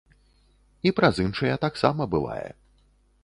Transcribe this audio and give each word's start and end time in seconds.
І 0.89 0.93
праз 0.99 1.15
іншыя 1.25 1.55
таксама 1.67 2.07
бывае. 2.17 2.49